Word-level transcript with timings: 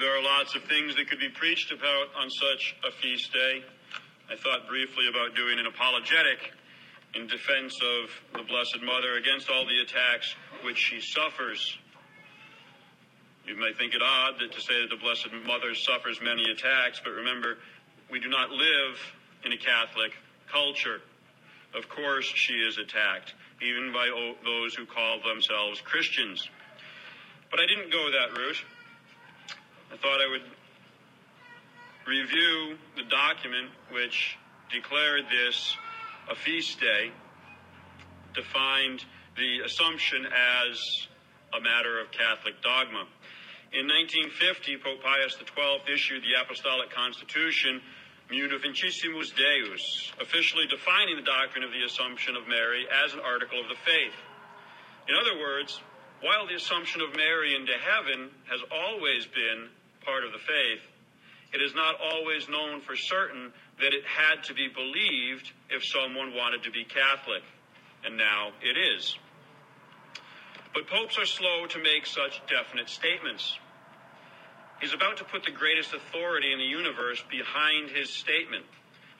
There 0.00 0.16
are 0.16 0.22
lots 0.22 0.56
of 0.56 0.64
things 0.64 0.96
that 0.96 1.10
could 1.10 1.20
be 1.20 1.28
preached 1.28 1.72
about 1.72 2.08
on 2.16 2.30
such 2.30 2.74
a 2.88 2.90
feast 2.90 3.34
day. 3.34 3.62
I 4.32 4.36
thought 4.36 4.66
briefly 4.66 5.04
about 5.10 5.36
doing 5.36 5.58
an 5.58 5.66
apologetic 5.66 6.40
in 7.14 7.26
defense 7.26 7.78
of 7.84 8.08
the 8.32 8.42
Blessed 8.48 8.80
Mother 8.82 9.16
against 9.20 9.50
all 9.50 9.66
the 9.66 9.78
attacks 9.82 10.34
which 10.64 10.78
she 10.78 11.02
suffers. 11.02 11.76
You 13.46 13.56
may 13.56 13.74
think 13.76 13.92
it 13.92 14.00
odd 14.00 14.40
that 14.40 14.52
to 14.52 14.60
say 14.62 14.80
that 14.80 14.88
the 14.88 14.96
Blessed 14.96 15.36
Mother 15.44 15.74
suffers 15.74 16.18
many 16.24 16.50
attacks, 16.50 16.98
but 17.04 17.10
remember, 17.10 17.58
we 18.10 18.20
do 18.20 18.30
not 18.30 18.48
live 18.48 18.96
in 19.44 19.52
a 19.52 19.58
Catholic 19.58 20.12
culture. 20.50 21.02
Of 21.74 21.90
course, 21.90 22.24
she 22.24 22.54
is 22.54 22.78
attacked, 22.78 23.34
even 23.60 23.92
by 23.92 24.08
those 24.46 24.74
who 24.74 24.86
call 24.86 25.20
themselves 25.20 25.82
Christians. 25.82 26.48
But 27.50 27.60
I 27.60 27.66
didn't 27.66 27.92
go 27.92 28.08
that 28.12 28.38
route. 28.40 28.64
I 29.92 29.96
thought 29.96 30.20
I 30.22 30.30
would 30.30 30.46
review 32.06 32.78
the 32.94 33.02
document 33.10 33.70
which 33.90 34.38
declared 34.70 35.24
this 35.26 35.76
a 36.30 36.36
feast 36.36 36.78
day, 36.78 37.10
defined 38.32 39.04
the 39.36 39.66
Assumption 39.66 40.26
as 40.26 41.08
a 41.58 41.60
matter 41.60 41.98
of 41.98 42.12
Catholic 42.12 42.62
dogma. 42.62 43.02
In 43.72 43.90
1950, 43.90 44.78
Pope 44.78 45.02
Pius 45.02 45.34
XII 45.34 45.92
issued 45.92 46.22
the 46.22 46.38
Apostolic 46.40 46.90
Constitution, 46.90 47.82
Munificentissimus 48.30 49.34
Deus, 49.34 50.12
officially 50.20 50.66
defining 50.70 51.16
the 51.16 51.26
doctrine 51.26 51.64
of 51.64 51.72
the 51.72 51.82
Assumption 51.82 52.36
of 52.36 52.46
Mary 52.46 52.86
as 53.04 53.12
an 53.12 53.20
article 53.26 53.58
of 53.58 53.66
the 53.66 53.78
faith. 53.82 54.14
In 55.08 55.16
other 55.18 55.34
words, 55.40 55.80
while 56.22 56.46
the 56.46 56.54
Assumption 56.54 57.00
of 57.00 57.16
Mary 57.16 57.56
into 57.56 57.72
heaven 57.74 58.30
has 58.46 58.60
always 58.70 59.26
been 59.26 59.70
part 60.04 60.24
of 60.24 60.32
the 60.32 60.38
faith, 60.38 60.82
it 61.52 61.60
is 61.60 61.74
not 61.74 61.96
always 62.00 62.48
known 62.48 62.80
for 62.80 62.94
certain 62.94 63.52
that 63.80 63.92
it 63.92 64.04
had 64.06 64.44
to 64.44 64.54
be 64.54 64.68
believed 64.68 65.50
if 65.68 65.84
someone 65.84 66.34
wanted 66.34 66.62
to 66.62 66.70
be 66.70 66.84
Catholic, 66.84 67.42
and 68.04 68.16
now 68.16 68.52
it 68.62 68.78
is. 68.78 69.16
But 70.72 70.86
popes 70.86 71.18
are 71.18 71.26
slow 71.26 71.66
to 71.66 71.82
make 71.82 72.06
such 72.06 72.40
definite 72.46 72.88
statements. 72.88 73.58
He's 74.80 74.94
about 74.94 75.18
to 75.18 75.24
put 75.24 75.42
the 75.42 75.50
greatest 75.50 75.92
authority 75.92 76.52
in 76.52 76.58
the 76.58 76.70
universe 76.70 77.22
behind 77.28 77.90
his 77.90 78.08
statement. 78.10 78.64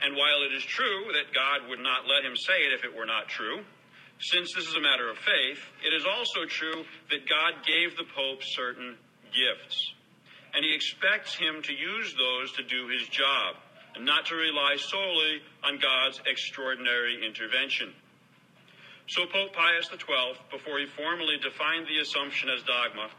And 0.00 0.16
while 0.16 0.46
it 0.46 0.54
is 0.54 0.62
true 0.62 1.10
that 1.12 1.34
God 1.34 1.68
would 1.68 1.80
not 1.80 2.06
let 2.06 2.24
him 2.24 2.36
say 2.36 2.62
it 2.64 2.72
if 2.72 2.84
it 2.84 2.96
were 2.96 3.04
not 3.04 3.28
true, 3.28 3.60
since 4.20 4.54
this 4.54 4.68
is 4.68 4.76
a 4.76 4.80
matter 4.80 5.10
of 5.10 5.18
faith, 5.18 5.60
it 5.84 5.92
is 5.92 6.06
also 6.06 6.46
true 6.46 6.84
that 7.10 7.28
God 7.28 7.66
gave 7.66 7.96
the 7.96 8.06
Pope 8.14 8.40
certain 8.42 8.96
gifts 9.34 9.92
and 10.54 10.64
he 10.64 10.74
expects 10.74 11.34
him 11.34 11.62
to 11.62 11.72
use 11.72 12.14
those 12.14 12.52
to 12.52 12.62
do 12.62 12.88
his 12.88 13.06
job 13.08 13.56
and 13.94 14.04
not 14.04 14.26
to 14.26 14.34
rely 14.34 14.76
solely 14.76 15.42
on 15.64 15.78
God's 15.78 16.20
extraordinary 16.26 17.26
intervention. 17.26 17.92
So 19.08 19.26
Pope 19.26 19.52
Pius 19.52 19.90
XII, 19.90 20.38
before 20.50 20.78
he 20.78 20.86
formally 20.86 21.36
defined 21.42 21.86
the 21.86 21.98
Assumption 21.98 22.48
as 22.48 22.62
dogma, 22.62 23.10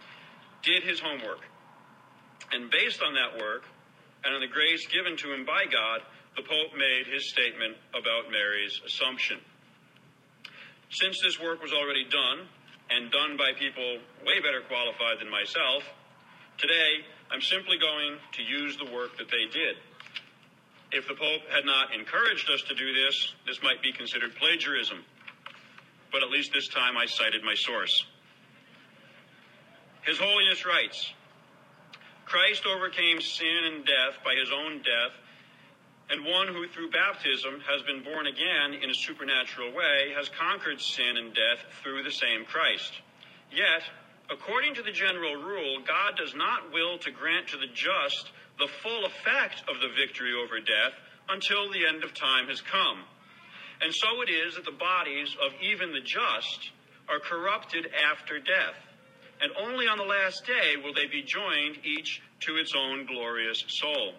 did 0.63 0.83
his 0.83 0.99
homework. 0.99 1.43
And 2.51 2.71
based 2.71 3.01
on 3.03 3.13
that 3.15 3.39
work, 3.39 3.63
and 4.23 4.33
on 4.35 4.41
the 4.41 4.47
grace 4.47 4.87
given 4.87 5.17
to 5.17 5.33
him 5.33 5.45
by 5.45 5.65
God, 5.65 6.01
the 6.35 6.43
Pope 6.43 6.71
made 6.77 7.11
his 7.11 7.29
statement 7.29 7.75
about 7.91 8.31
Mary's 8.31 8.79
Assumption. 8.85 9.39
Since 10.91 11.19
this 11.21 11.39
work 11.39 11.61
was 11.61 11.73
already 11.73 12.05
done, 12.07 12.47
and 12.91 13.11
done 13.11 13.35
by 13.37 13.51
people 13.57 13.99
way 14.27 14.39
better 14.39 14.61
qualified 14.67 15.19
than 15.19 15.31
myself, 15.31 15.83
today 16.57 17.03
I'm 17.31 17.41
simply 17.41 17.77
going 17.77 18.17
to 18.33 18.43
use 18.43 18.77
the 18.77 18.91
work 18.91 19.17
that 19.17 19.31
they 19.31 19.45
did. 19.51 19.77
If 20.91 21.07
the 21.07 21.15
Pope 21.15 21.47
had 21.49 21.65
not 21.65 21.93
encouraged 21.93 22.49
us 22.49 22.61
to 22.67 22.75
do 22.75 22.93
this, 22.93 23.33
this 23.47 23.63
might 23.63 23.81
be 23.81 23.93
considered 23.93 24.35
plagiarism. 24.35 24.99
But 26.11 26.23
at 26.23 26.29
least 26.29 26.51
this 26.51 26.67
time 26.67 26.97
I 26.97 27.05
cited 27.05 27.41
my 27.43 27.55
source. 27.55 28.05
His 30.01 30.19
Holiness 30.19 30.65
writes 30.65 31.13
Christ 32.25 32.65
overcame 32.65 33.21
sin 33.21 33.63
and 33.71 33.85
death 33.85 34.19
by 34.25 34.35
his 34.35 34.51
own 34.51 34.79
death, 34.79 35.15
and 36.09 36.25
one 36.25 36.49
who 36.49 36.67
through 36.67 36.91
baptism 36.91 37.61
has 37.61 37.81
been 37.83 38.03
born 38.03 38.27
again 38.27 38.73
in 38.83 38.89
a 38.89 38.93
supernatural 38.93 39.71
way 39.71 40.11
has 40.17 40.27
conquered 40.37 40.81
sin 40.81 41.15
and 41.15 41.33
death 41.33 41.63
through 41.81 42.03
the 42.03 42.11
same 42.11 42.43
Christ. 42.43 42.91
Yet, 43.51 43.83
According 44.31 44.75
to 44.75 44.83
the 44.83 44.91
general 44.91 45.35
rule, 45.35 45.79
God 45.85 46.15
does 46.15 46.33
not 46.33 46.71
will 46.71 46.97
to 46.99 47.11
grant 47.11 47.49
to 47.49 47.57
the 47.57 47.67
just 47.67 48.31
the 48.57 48.69
full 48.81 49.05
effect 49.05 49.63
of 49.67 49.81
the 49.81 49.89
victory 49.99 50.31
over 50.33 50.59
death 50.59 50.95
until 51.27 51.69
the 51.69 51.85
end 51.85 52.03
of 52.03 52.13
time 52.13 52.47
has 52.47 52.61
come. 52.61 53.03
And 53.81 53.93
so 53.93 54.21
it 54.21 54.29
is 54.29 54.55
that 54.55 54.65
the 54.65 54.71
bodies 54.71 55.35
of 55.43 55.51
even 55.61 55.91
the 55.91 55.99
just 55.99 56.71
are 57.09 57.19
corrupted 57.19 57.87
after 58.09 58.39
death. 58.39 58.79
And 59.41 59.51
only 59.59 59.87
on 59.87 59.97
the 59.97 60.05
last 60.05 60.45
day 60.45 60.77
will 60.81 60.93
they 60.93 61.07
be 61.07 61.23
joined 61.23 61.79
each 61.83 62.21
to 62.41 62.55
its 62.57 62.73
own 62.75 63.07
glorious 63.07 63.63
soul. 63.67 64.13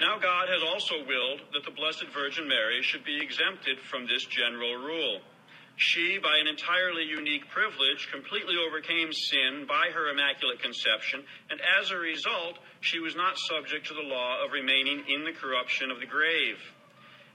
Now, 0.00 0.18
God 0.18 0.48
has 0.48 0.62
also 0.62 1.06
willed 1.06 1.40
that 1.52 1.64
the 1.64 1.70
Blessed 1.70 2.06
Virgin 2.12 2.48
Mary 2.48 2.82
should 2.82 3.04
be 3.04 3.20
exempted 3.22 3.78
from 3.78 4.06
this 4.06 4.24
general 4.24 4.76
rule. 4.76 5.20
She, 5.80 6.18
by 6.18 6.36
an 6.36 6.46
entirely 6.46 7.04
unique 7.04 7.48
privilege, 7.48 8.12
completely 8.12 8.54
overcame 8.60 9.14
sin 9.14 9.64
by 9.66 9.88
her 9.88 10.10
immaculate 10.10 10.60
conception, 10.60 11.24
and 11.48 11.58
as 11.80 11.90
a 11.90 11.96
result, 11.96 12.58
she 12.80 13.00
was 13.00 13.16
not 13.16 13.38
subject 13.38 13.86
to 13.86 13.94
the 13.94 14.04
law 14.04 14.44
of 14.44 14.52
remaining 14.52 15.02
in 15.08 15.24
the 15.24 15.32
corruption 15.32 15.90
of 15.90 15.98
the 15.98 16.04
grave. 16.04 16.60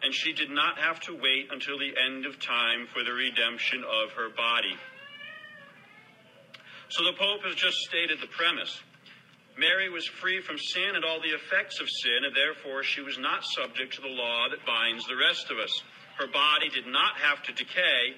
And 0.03 0.13
she 0.13 0.31
did 0.31 0.51
not 0.51 0.77
have 0.77 0.99
to 1.09 1.17
wait 1.17 1.49
until 1.49 1.79
the 1.79 1.97
end 1.97 2.27
of 2.27 2.37
time 2.39 2.85
for 2.93 3.03
the 3.03 3.17
redemption 3.17 3.81
of 3.81 4.11
her 4.11 4.29
body. 4.29 4.77
So 6.89 7.03
the 7.03 7.17
Pope 7.17 7.41
has 7.49 7.55
just 7.55 7.77
stated 7.89 8.21
the 8.21 8.29
premise. 8.29 8.79
Mary 9.57 9.89
was 9.89 10.05
free 10.05 10.39
from 10.45 10.59
sin 10.59 10.93
and 10.93 11.03
all 11.03 11.17
the 11.19 11.33
effects 11.33 11.81
of 11.81 11.89
sin, 11.89 12.21
and 12.21 12.35
therefore 12.35 12.83
she 12.83 13.01
was 13.01 13.17
not 13.17 13.43
subject 13.43 13.95
to 13.95 14.01
the 14.01 14.07
law 14.13 14.49
that 14.53 14.63
binds 14.67 15.07
the 15.07 15.17
rest 15.17 15.49
of 15.49 15.57
us. 15.57 15.81
Her 16.19 16.27
body 16.27 16.69
did 16.69 16.85
not 16.85 17.17
have 17.17 17.41
to 17.43 17.51
decay, 17.51 18.15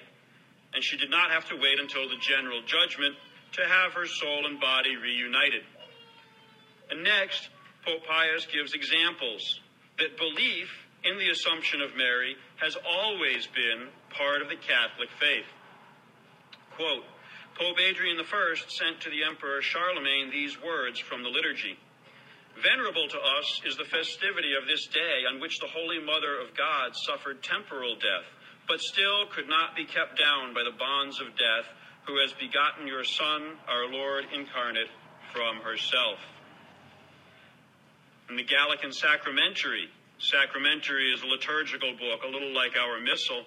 and 0.74 0.84
she 0.84 0.96
did 0.96 1.10
not 1.10 1.30
have 1.30 1.48
to 1.48 1.56
wait 1.56 1.78
until 1.80 2.08
the 2.08 2.20
general 2.20 2.60
judgment 2.62 3.14
to 3.52 3.62
have 3.62 3.92
her 3.92 4.06
soul 4.06 4.46
and 4.46 4.60
body 4.60 4.96
reunited. 4.96 5.62
And 6.90 7.02
next, 7.04 7.48
Pope 7.84 8.04
Pius 8.06 8.46
gives 8.46 8.74
examples 8.74 9.60
that 9.98 10.16
belief 10.16 10.68
in 11.04 11.18
the 11.18 11.30
Assumption 11.30 11.80
of 11.80 11.96
Mary 11.96 12.36
has 12.56 12.76
always 12.86 13.46
been 13.46 13.88
part 14.10 14.42
of 14.42 14.48
the 14.48 14.56
Catholic 14.56 15.08
faith. 15.18 15.46
Quote, 16.76 17.04
Pope 17.58 17.80
Adrian 17.80 18.18
I 18.20 18.54
sent 18.68 19.00
to 19.02 19.10
the 19.10 19.24
Emperor 19.24 19.62
Charlemagne 19.62 20.30
these 20.30 20.60
words 20.62 21.00
from 21.00 21.22
the 21.22 21.28
liturgy. 21.28 21.78
Venerable 22.62 23.08
to 23.08 23.18
us 23.18 23.62
is 23.66 23.76
the 23.76 23.84
festivity 23.84 24.54
of 24.54 24.66
this 24.66 24.86
day 24.86 25.26
on 25.30 25.40
which 25.40 25.58
the 25.58 25.70
Holy 25.70 25.98
Mother 25.98 26.38
of 26.38 26.56
God 26.56 26.94
suffered 26.94 27.42
temporal 27.42 27.94
death 27.94 28.26
but 28.68 28.80
still 28.80 29.26
could 29.34 29.48
not 29.48 29.74
be 29.74 29.84
kept 29.84 30.18
down 30.18 30.52
by 30.52 30.62
the 30.62 30.76
bonds 30.76 31.20
of 31.20 31.28
death, 31.36 31.66
who 32.06 32.20
has 32.20 32.32
begotten 32.34 32.86
your 32.86 33.04
Son, 33.04 33.56
our 33.66 33.88
Lord 33.88 34.24
incarnate, 34.32 34.88
from 35.32 35.56
herself. 35.64 36.20
In 38.28 38.36
the 38.36 38.44
Gallican 38.44 38.92
Sacramentary, 38.92 39.88
Sacramentary 40.18 41.12
is 41.12 41.22
a 41.22 41.26
liturgical 41.26 41.92
book, 41.92 42.20
a 42.24 42.28
little 42.28 42.52
like 42.52 42.76
our 42.76 43.00
Missal, 43.00 43.44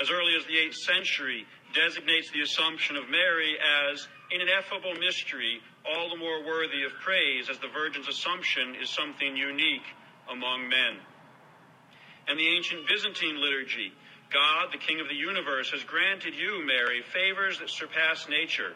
as 0.00 0.10
early 0.10 0.36
as 0.36 0.44
the 0.46 0.56
8th 0.56 0.74
century, 0.74 1.46
designates 1.74 2.30
the 2.32 2.40
Assumption 2.40 2.96
of 2.96 3.08
Mary 3.10 3.56
as 3.90 4.06
an 4.32 4.40
ineffable 4.40 4.94
mystery, 5.00 5.60
all 5.84 6.08
the 6.08 6.16
more 6.16 6.44
worthy 6.44 6.84
of 6.84 6.92
praise, 7.04 7.48
as 7.50 7.58
the 7.58 7.68
Virgin's 7.68 8.08
Assumption 8.08 8.74
is 8.80 8.88
something 8.88 9.36
unique 9.36 9.88
among 10.30 10.68
men. 10.68 10.96
And 12.28 12.38
the 12.38 12.48
ancient 12.56 12.88
Byzantine 12.88 13.40
liturgy 13.40 13.92
God, 14.32 14.72
the 14.72 14.78
King 14.78 15.00
of 15.00 15.08
the 15.08 15.14
universe, 15.14 15.70
has 15.70 15.84
granted 15.84 16.34
you, 16.34 16.64
Mary, 16.66 17.02
favors 17.12 17.58
that 17.60 17.70
surpass 17.70 18.28
nature. 18.28 18.74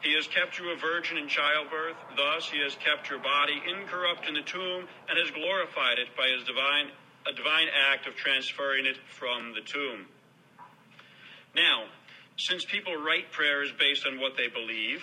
He 0.00 0.14
has 0.14 0.26
kept 0.26 0.58
you 0.58 0.70
a 0.70 0.76
virgin 0.76 1.18
in 1.18 1.28
childbirth. 1.28 1.96
Thus, 2.16 2.48
he 2.48 2.62
has 2.62 2.74
kept 2.76 3.10
your 3.10 3.18
body 3.18 3.60
incorrupt 3.66 4.26
in 4.28 4.34
the 4.34 4.42
tomb 4.42 4.86
and 5.08 5.18
has 5.18 5.30
glorified 5.30 5.98
it 5.98 6.16
by 6.16 6.28
his 6.28 6.46
divine, 6.46 6.90
a 7.26 7.34
divine 7.34 7.68
act 7.90 8.06
of 8.06 8.14
transferring 8.14 8.86
it 8.86 8.96
from 9.18 9.54
the 9.54 9.60
tomb. 9.60 10.06
Now, 11.54 11.84
since 12.36 12.64
people 12.64 12.94
write 12.94 13.32
prayers 13.32 13.72
based 13.78 14.06
on 14.06 14.20
what 14.20 14.36
they 14.36 14.46
believe, 14.46 15.02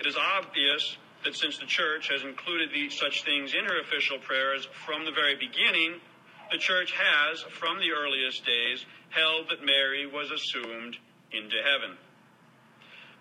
it 0.00 0.06
is 0.06 0.16
obvious 0.16 0.96
that 1.22 1.36
since 1.36 1.58
the 1.58 1.66
church 1.66 2.10
has 2.10 2.22
included 2.22 2.70
these, 2.74 2.98
such 2.98 3.24
things 3.24 3.54
in 3.54 3.64
her 3.64 3.80
official 3.80 4.18
prayers 4.18 4.66
from 4.84 5.04
the 5.04 5.12
very 5.12 5.36
beginning, 5.36 6.00
the 6.50 6.58
church 6.58 6.92
has, 6.92 7.40
from 7.42 7.78
the 7.78 7.92
earliest 7.92 8.44
days, 8.44 8.84
held 9.14 9.48
that 9.48 9.64
Mary 9.64 10.06
was 10.06 10.30
assumed 10.30 10.98
into 11.30 11.56
heaven. 11.62 11.96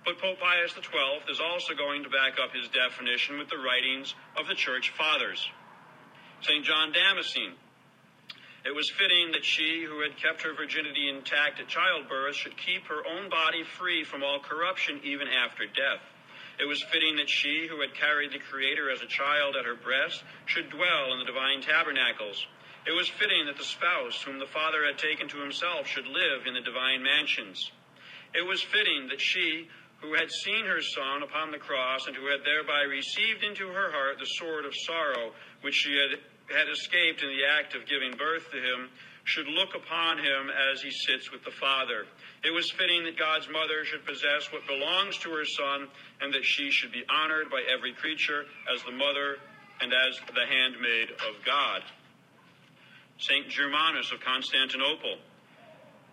But 0.04 0.19
Pope 0.19 0.40
Pius 0.40 0.74
XII 0.74 1.31
is 1.31 1.40
also 1.40 1.74
going 1.75 2.04
to 2.04 2.10
back 2.10 2.36
up 2.42 2.51
his 2.51 2.68
definition 2.68 3.38
with 3.38 3.48
the 3.48 3.62
writings 3.62 4.13
of 4.36 4.48
the 4.48 4.56
Church 4.56 4.92
Fathers. 4.98 5.48
St. 6.42 6.66
John 6.66 6.92
Damascene. 6.92 7.54
It 8.66 8.75
was 8.75 8.90
fitting 8.90 9.31
that 9.31 9.45
she, 9.45 9.84
who 9.88 10.01
had 10.01 10.18
kept 10.18 10.42
her 10.44 10.54
virginity 10.54 11.10
intact 11.10 11.60
at 11.60 11.68
childbirth, 11.68 12.36
should 12.36 12.57
keep 12.57 12.88
her 12.88 13.06
own 13.06 13.30
body 13.30 13.63
free 13.63 14.04
from 14.04 14.24
all 14.24 14.39
corruption 14.39 15.00
even 15.04 15.28
after 15.28 15.66
death. 15.66 16.04
It 16.60 16.66
was 16.66 16.84
fitting 16.84 17.18
that 17.18 17.30
she, 17.30 17.68
who 17.68 17.81
had 17.81 17.96
carried 17.96 18.31
the 18.31 18.39
Creator 18.39 18.89
as 18.92 19.01
a 19.01 19.07
child 19.07 19.56
at 19.56 19.66
her 19.66 19.75
breast, 19.75 20.24
should 20.46 20.69
dwell 20.69 21.13
in 21.13 21.19
the 21.19 21.25
divine 21.25 21.62
tabernacles. 21.62 22.46
It 22.85 22.91
was 22.91 23.07
fitting 23.07 23.45
that 23.45 23.57
the 23.57 23.63
spouse, 23.63 24.21
whom 24.24 24.39
the 24.39 24.51
Father 24.51 24.85
had 24.85 24.97
taken 24.97 25.30
to 25.30 25.39
himself, 25.39 25.88
should 25.88 26.07
live 26.07 26.45
in 26.45 26.53
the 26.53 26.62
divine 26.62 27.01
mansions. 27.01 27.71
It 28.35 28.45
was 28.45 28.62
fitting 28.62 29.07
that 29.07 29.21
she, 29.21 29.69
who 30.01 30.13
had 30.15 30.30
seen 30.30 30.65
her 30.65 30.81
Son 30.81 31.24
upon 31.24 31.51
the 31.51 31.63
cross, 31.63 32.07
and 32.07 32.15
who 32.15 32.27
had 32.27 32.44
thereby 32.44 32.81
received 32.81 33.44
into 33.44 33.68
her 33.68 33.91
heart 33.91 34.19
the 34.19 34.25
sword 34.35 34.65
of 34.65 34.75
sorrow, 34.75 35.31
which 35.62 35.75
she 35.75 35.95
had, 35.95 36.19
had 36.51 36.68
escaped 36.68 37.24
in 37.24 37.30
the 37.30 37.45
act 37.45 37.74
of 37.74 37.88
giving 37.88 38.12
birth 38.18 38.51
to 38.51 38.57
him, 38.59 38.89
should 39.24 39.47
look 39.47 39.74
upon 39.75 40.18
him 40.18 40.51
as 40.51 40.81
he 40.81 40.91
sits 40.91 41.31
with 41.31 41.44
the 41.45 41.56
Father. 41.56 42.06
It 42.44 42.51
was 42.51 42.69
fitting 42.69 43.06
that 43.06 43.18
God's 43.18 43.47
mother 43.47 43.86
should 43.86 44.06
possess 44.06 44.51
what 44.51 44.68
belongs 44.68 45.18
to 45.19 45.31
her 45.31 45.45
Son, 45.45 45.88
and 46.19 46.33
that 46.33 46.44
she 46.44 46.69
should 46.69 46.91
be 46.91 47.06
honored 47.07 47.50
by 47.50 47.63
every 47.71 47.94
creature 47.94 48.44
as 48.74 48.83
the 48.83 48.91
mother 48.91 49.38
and 49.79 49.94
as 49.94 50.19
the 50.36 50.45
handmaid 50.45 51.12
of 51.12 51.39
God. 51.45 51.81
St. 53.24 53.48
Germanus 53.48 54.12
of 54.12 54.20
Constantinople. 54.20 55.16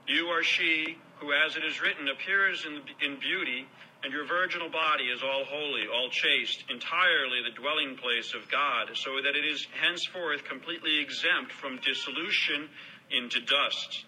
You 0.06 0.28
are 0.28 0.44
she 0.44 0.96
who, 1.18 1.32
as 1.32 1.56
it 1.56 1.64
is 1.64 1.82
written, 1.82 2.06
appears 2.06 2.64
in, 2.64 2.82
in 3.04 3.18
beauty, 3.18 3.66
and 4.04 4.12
your 4.12 4.24
virginal 4.24 4.70
body 4.70 5.10
is 5.10 5.20
all 5.20 5.42
holy, 5.44 5.90
all 5.92 6.08
chaste, 6.08 6.62
entirely 6.70 7.42
the 7.42 7.60
dwelling 7.60 7.96
place 7.96 8.32
of 8.32 8.48
God, 8.48 8.94
so 8.94 9.18
that 9.24 9.34
it 9.34 9.44
is 9.44 9.66
henceforth 9.82 10.44
completely 10.44 11.00
exempt 11.00 11.50
from 11.50 11.80
dissolution 11.82 12.68
into 13.10 13.40
dust. 13.40 14.04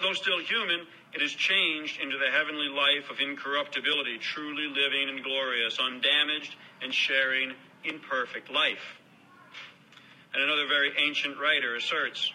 Though 0.00 0.14
still 0.14 0.38
human, 0.38 0.86
it 1.12 1.22
is 1.22 1.34
changed 1.34 2.00
into 2.00 2.16
the 2.16 2.30
heavenly 2.30 2.68
life 2.68 3.10
of 3.10 3.18
incorruptibility, 3.18 4.18
truly 4.18 4.68
living 4.68 5.08
and 5.08 5.24
glorious, 5.24 5.78
undamaged 5.82 6.54
and 6.80 6.94
sharing 6.94 7.54
in 7.82 7.98
perfect 7.98 8.52
life. 8.52 8.99
And 10.32 10.42
another 10.42 10.66
very 10.66 10.92
ancient 10.96 11.38
writer 11.38 11.74
asserts 11.74 12.32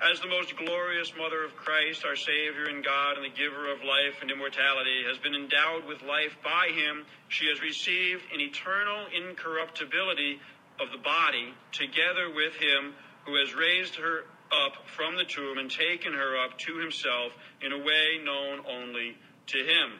As 0.00 0.20
the 0.20 0.28
most 0.28 0.56
glorious 0.56 1.12
mother 1.16 1.44
of 1.44 1.54
Christ, 1.56 2.04
our 2.04 2.16
Savior 2.16 2.66
and 2.66 2.82
God, 2.82 3.16
and 3.16 3.24
the 3.24 3.36
giver 3.36 3.70
of 3.70 3.84
life 3.84 4.22
and 4.22 4.30
immortality, 4.30 5.04
has 5.06 5.18
been 5.18 5.34
endowed 5.34 5.84
with 5.86 6.02
life 6.02 6.36
by 6.42 6.68
him, 6.72 7.04
she 7.28 7.48
has 7.48 7.60
received 7.60 8.22
an 8.32 8.40
eternal 8.40 9.06
incorruptibility 9.12 10.40
of 10.80 10.90
the 10.90 10.98
body, 10.98 11.52
together 11.70 12.32
with 12.34 12.54
him 12.56 12.94
who 13.26 13.36
has 13.36 13.54
raised 13.54 13.96
her 13.96 14.24
up 14.50 14.88
from 14.96 15.16
the 15.16 15.24
tomb 15.24 15.58
and 15.58 15.70
taken 15.70 16.12
her 16.12 16.42
up 16.42 16.58
to 16.58 16.78
himself 16.78 17.32
in 17.60 17.72
a 17.72 17.78
way 17.78 18.20
known 18.24 18.60
only 18.66 19.16
to 19.46 19.58
him. 19.58 19.92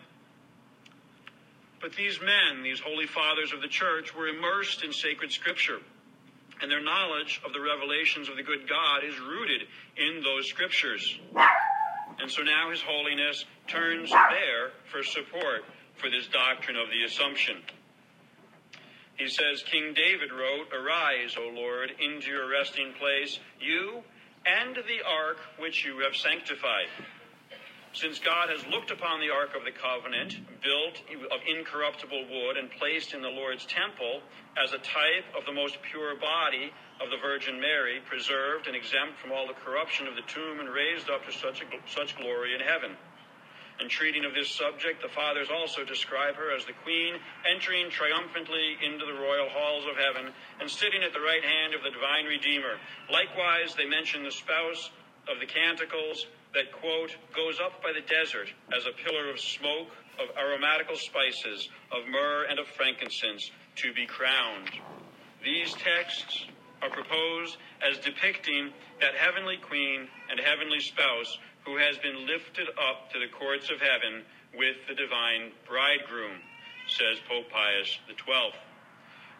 But 1.80 1.92
these 1.94 2.20
men, 2.20 2.62
these 2.62 2.80
holy 2.80 3.06
fathers 3.06 3.52
of 3.52 3.60
the 3.60 3.68
church, 3.68 4.14
were 4.14 4.28
immersed 4.28 4.82
in 4.82 4.92
sacred 4.92 5.30
scripture 5.30 5.80
and 6.62 6.70
their 6.70 6.82
knowledge 6.82 7.42
of 7.44 7.52
the 7.52 7.60
revelations 7.60 8.28
of 8.28 8.36
the 8.36 8.42
good 8.42 8.68
God 8.68 9.02
is 9.04 9.18
rooted 9.18 9.62
in 9.96 10.22
those 10.22 10.48
scriptures. 10.48 11.18
And 12.20 12.30
so 12.30 12.42
now 12.42 12.70
His 12.70 12.80
Holiness 12.80 13.44
turns 13.66 14.10
there 14.10 14.70
for 14.90 15.02
support 15.02 15.64
for 15.96 16.08
this 16.08 16.28
doctrine 16.28 16.76
of 16.76 16.88
the 16.88 17.02
Assumption. 17.04 17.56
He 19.16 19.28
says, 19.28 19.62
King 19.64 19.92
David 19.94 20.32
wrote, 20.32 20.68
Arise, 20.72 21.36
O 21.36 21.50
Lord, 21.54 21.90
into 22.00 22.28
your 22.28 22.48
resting 22.48 22.92
place, 22.98 23.38
you 23.60 24.02
and 24.46 24.74
the 24.74 25.06
ark 25.06 25.38
which 25.58 25.84
you 25.84 25.98
have 25.98 26.16
sanctified. 26.16 26.88
Since 27.92 28.20
God 28.20 28.48
has 28.48 28.64
looked 28.72 28.90
upon 28.90 29.20
the 29.20 29.28
Ark 29.28 29.52
of 29.54 29.68
the 29.68 29.70
Covenant, 29.70 30.40
built 30.64 30.96
of 31.28 31.40
incorruptible 31.44 32.24
wood 32.24 32.56
and 32.56 32.70
placed 32.70 33.12
in 33.12 33.20
the 33.20 33.28
Lord's 33.28 33.66
temple 33.66 34.22
as 34.56 34.72
a 34.72 34.80
type 34.80 35.28
of 35.36 35.44
the 35.44 35.52
most 35.52 35.76
pure 35.82 36.16
body 36.16 36.72
of 37.04 37.10
the 37.10 37.20
Virgin 37.20 37.60
Mary, 37.60 38.00
preserved 38.08 38.66
and 38.66 38.74
exempt 38.74 39.20
from 39.20 39.30
all 39.30 39.46
the 39.46 39.60
corruption 39.60 40.08
of 40.08 40.16
the 40.16 40.24
tomb 40.24 40.60
and 40.60 40.70
raised 40.72 41.10
up 41.10 41.26
to 41.26 41.32
such, 41.36 41.60
a, 41.60 41.66
such 41.84 42.16
glory 42.16 42.54
in 42.54 42.64
heaven. 42.64 42.96
In 43.78 43.90
treating 43.90 44.24
of 44.24 44.32
this 44.32 44.48
subject, 44.48 45.02
the 45.02 45.12
Fathers 45.12 45.48
also 45.52 45.84
describe 45.84 46.36
her 46.36 46.50
as 46.50 46.64
the 46.64 46.72
Queen 46.84 47.20
entering 47.44 47.90
triumphantly 47.90 48.78
into 48.80 49.04
the 49.04 49.20
royal 49.20 49.50
halls 49.52 49.84
of 49.84 50.00
heaven 50.00 50.32
and 50.60 50.70
sitting 50.70 51.02
at 51.02 51.12
the 51.12 51.20
right 51.20 51.44
hand 51.44 51.74
of 51.74 51.82
the 51.82 51.90
divine 51.92 52.24
Redeemer. 52.24 52.80
Likewise, 53.12 53.74
they 53.76 53.84
mention 53.84 54.24
the 54.24 54.32
spouse 54.32 54.88
of 55.28 55.40
the 55.40 55.46
Canticles 55.46 56.26
that, 56.54 56.72
quote, 56.72 57.16
goes 57.34 57.58
up 57.60 57.82
by 57.82 57.92
the 57.92 58.04
desert 58.06 58.48
as 58.76 58.84
a 58.86 58.92
pillar 59.04 59.30
of 59.30 59.40
smoke, 59.40 59.88
of 60.20 60.36
aromatical 60.36 60.96
spices, 60.96 61.68
of 61.90 62.06
myrrh 62.08 62.44
and 62.48 62.58
of 62.58 62.66
frankincense, 62.66 63.50
to 63.76 63.92
be 63.92 64.06
crowned. 64.06 64.70
These 65.42 65.72
texts 65.74 66.46
are 66.82 66.90
proposed 66.90 67.56
as 67.80 67.98
depicting 67.98 68.70
that 69.00 69.14
heavenly 69.14 69.56
queen 69.56 70.08
and 70.30 70.38
heavenly 70.38 70.80
spouse 70.80 71.38
who 71.64 71.76
has 71.76 71.96
been 71.98 72.26
lifted 72.26 72.68
up 72.90 73.10
to 73.12 73.18
the 73.18 73.28
courts 73.28 73.70
of 73.70 73.80
heaven 73.80 74.22
with 74.54 74.76
the 74.88 74.94
divine 74.94 75.52
bridegroom, 75.66 76.42
says 76.88 77.18
Pope 77.28 77.48
Pius 77.50 77.98
XII. 78.08 78.52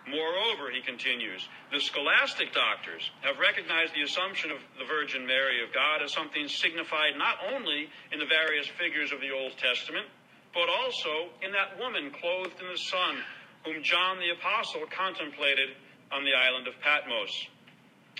Moreover, 0.09 0.71
he 0.71 0.83
continues, 0.83 1.47
the 1.71 1.81
scholastic 1.81 2.53
doctors 2.53 3.11
have 3.23 3.39
recognized 3.39 3.95
the 3.95 4.03
assumption 4.03 4.51
of 4.51 4.59
the 4.79 4.85
Virgin 4.85 5.27
Mary 5.27 5.63
of 5.63 5.73
God 5.73 6.03
as 6.03 6.13
something 6.13 6.49
signified 6.49 7.15
not 7.17 7.39
only 7.55 7.89
in 8.11 8.19
the 8.19 8.27
various 8.27 8.67
figures 8.67 9.13
of 9.13 9.21
the 9.21 9.31
Old 9.31 9.57
Testament, 9.59 10.07
but 10.53 10.69
also 10.69 11.31
in 11.41 11.53
that 11.53 11.79
woman 11.79 12.11
clothed 12.11 12.61
in 12.61 12.69
the 12.69 12.79
sun, 12.79 13.23
whom 13.65 13.83
John 13.83 14.19
the 14.19 14.31
Apostle 14.31 14.83
contemplated 14.91 15.71
on 16.11 16.25
the 16.25 16.35
island 16.35 16.67
of 16.67 16.75
Patmos. 16.81 17.47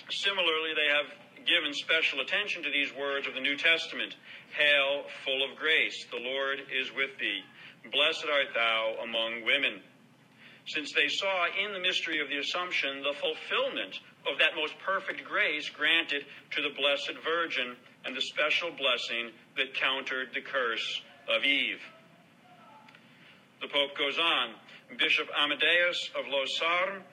Similarly, 0.09 0.71
they 0.73 0.87
have 0.87 1.11
given 1.45 1.73
special 1.73 2.21
attention 2.21 2.63
to 2.63 2.71
these 2.71 2.95
words 2.95 3.27
of 3.27 3.33
the 3.35 3.43
New 3.43 3.57
Testament 3.57 4.15
Hail, 4.55 5.03
full 5.25 5.43
of 5.43 5.57
grace, 5.57 6.05
the 6.11 6.17
Lord 6.17 6.59
is 6.71 6.93
with 6.95 7.17
thee. 7.19 7.41
Blessed 7.91 8.25
art 8.31 8.53
thou 8.53 8.95
among 9.03 9.43
women 9.43 9.81
since 10.65 10.93
they 10.93 11.07
saw 11.07 11.45
in 11.47 11.73
the 11.73 11.79
mystery 11.79 12.19
of 12.19 12.29
the 12.29 12.37
Assumption 12.37 13.03
the 13.03 13.13
fulfillment 13.13 13.99
of 14.31 14.39
that 14.39 14.55
most 14.55 14.73
perfect 14.79 15.23
grace 15.25 15.69
granted 15.69 16.25
to 16.51 16.61
the 16.61 16.73
Blessed 16.75 17.13
Virgin 17.23 17.75
and 18.05 18.15
the 18.15 18.21
special 18.21 18.71
blessing 18.71 19.31
that 19.57 19.73
countered 19.73 20.29
the 20.33 20.41
curse 20.41 21.01
of 21.27 21.43
Eve. 21.43 21.81
The 23.61 23.67
Pope 23.67 23.97
goes 23.97 24.17
on 24.17 24.55
Bishop 24.97 25.27
Amadeus 25.37 26.09
of 26.15 26.25
Lausanne 26.27 27.03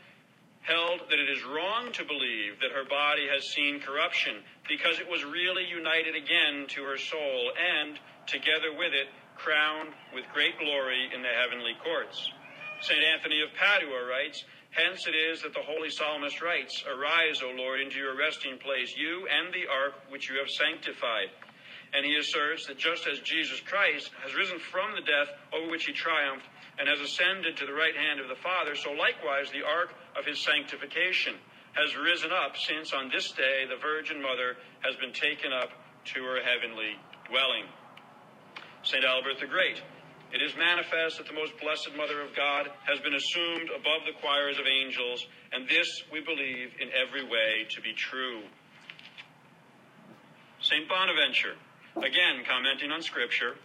held 0.62 1.00
that 1.08 1.18
it 1.18 1.30
is 1.30 1.42
wrong 1.44 1.90
to 1.92 2.04
believe 2.04 2.60
that 2.60 2.70
her 2.70 2.84
body 2.84 3.26
has 3.32 3.48
seen 3.54 3.80
corruption 3.80 4.36
because 4.68 5.00
it 5.00 5.08
was 5.08 5.24
really 5.24 5.64
united 5.64 6.14
again 6.14 6.66
to 6.68 6.82
her 6.82 6.98
soul 6.98 7.52
and, 7.56 7.98
together 8.26 8.70
with 8.76 8.92
it, 8.92 9.08
crowned 9.36 9.88
with 10.14 10.24
great 10.34 10.58
glory 10.58 11.08
in 11.14 11.22
the 11.22 11.32
heavenly 11.40 11.72
courts. 11.82 12.30
St. 12.80 13.04
Anthony 13.04 13.42
of 13.42 13.52
Padua 13.54 14.08
writes, 14.08 14.44
Hence 14.70 15.06
it 15.06 15.14
is 15.14 15.42
that 15.42 15.52
the 15.52 15.66
holy 15.66 15.90
psalmist 15.90 16.40
writes, 16.40 16.84
Arise, 16.88 17.42
O 17.42 17.50
Lord, 17.50 17.80
into 17.80 17.98
your 17.98 18.16
resting 18.16 18.56
place, 18.58 18.94
you 18.96 19.26
and 19.28 19.52
the 19.52 19.66
ark 19.68 19.94
which 20.08 20.30
you 20.30 20.38
have 20.38 20.48
sanctified. 20.48 21.28
And 21.92 22.06
he 22.06 22.16
asserts 22.16 22.66
that 22.66 22.78
just 22.78 23.06
as 23.06 23.18
Jesus 23.20 23.60
Christ 23.60 24.10
has 24.22 24.34
risen 24.34 24.58
from 24.58 24.94
the 24.94 25.02
death 25.02 25.28
over 25.52 25.70
which 25.70 25.84
he 25.84 25.92
triumphed 25.92 26.46
and 26.78 26.88
has 26.88 27.00
ascended 27.00 27.56
to 27.58 27.66
the 27.66 27.74
right 27.74 27.96
hand 27.96 28.20
of 28.20 28.28
the 28.28 28.40
Father, 28.40 28.74
so 28.74 28.92
likewise 28.92 29.50
the 29.50 29.66
ark 29.66 29.92
of 30.16 30.24
his 30.24 30.40
sanctification 30.40 31.34
has 31.72 31.96
risen 31.96 32.30
up 32.32 32.56
since 32.56 32.92
on 32.92 33.10
this 33.10 33.32
day 33.32 33.66
the 33.68 33.76
Virgin 33.76 34.22
Mother 34.22 34.56
has 34.80 34.96
been 34.96 35.12
taken 35.12 35.52
up 35.52 35.70
to 36.14 36.22
her 36.22 36.40
heavenly 36.40 36.94
dwelling. 37.28 37.66
St. 38.82 39.04
Albert 39.04 39.38
the 39.40 39.46
Great 39.46 39.82
it 40.32 40.42
is 40.42 40.54
manifest 40.56 41.18
that 41.18 41.26
the 41.26 41.34
most 41.34 41.58
blessed 41.60 41.90
Mother 41.96 42.20
of 42.22 42.34
God 42.36 42.70
has 42.86 43.00
been 43.00 43.14
assumed 43.14 43.70
above 43.70 44.06
the 44.06 44.14
choirs 44.20 44.58
of 44.58 44.66
angels, 44.66 45.26
and 45.52 45.68
this 45.68 45.88
we 46.12 46.20
believe 46.20 46.70
in 46.78 46.88
every 46.94 47.24
way 47.24 47.66
to 47.70 47.80
be 47.80 47.92
true. 47.92 48.42
St. 50.60 50.88
Bonaventure, 50.88 51.56
again 51.96 52.44
commenting 52.46 52.92
on 52.92 53.02
Scripture, 53.02 53.56